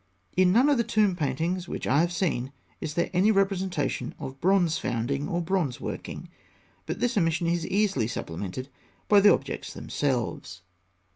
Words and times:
In 0.35 0.51
none 0.51 0.67
of 0.67 0.77
the 0.79 0.83
tomb 0.83 1.15
paintings 1.15 1.67
which 1.67 1.85
I 1.85 1.99
have 2.01 2.11
seen 2.11 2.51
is 2.79 2.95
there 2.95 3.11
any 3.13 3.29
representation 3.29 4.15
of 4.17 4.41
bronze 4.41 4.79
founding 4.79 5.27
or 5.27 5.43
bronze 5.43 5.79
working; 5.79 6.27
but 6.87 6.99
this 6.99 7.17
omission 7.19 7.45
is 7.45 7.67
easily 7.67 8.07
supplemented 8.07 8.67
by 9.07 9.19
the 9.19 9.31
objects 9.31 9.73
themselves. 9.75 10.63